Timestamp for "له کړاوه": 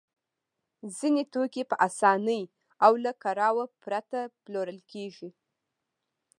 3.03-3.63